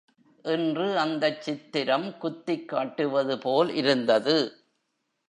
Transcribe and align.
என்று 0.45 0.97
அந்தச் 0.97 1.41
சித்திரம் 1.41 2.17
குத்திக் 2.17 2.73
காட்டுவதுபோல் 2.73 3.69
இருந்தது. 3.73 4.37